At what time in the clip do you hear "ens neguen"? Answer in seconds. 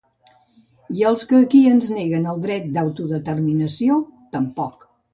1.73-2.27